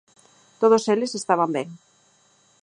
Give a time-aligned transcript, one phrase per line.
[0.61, 1.67] Todos eles estaban ben.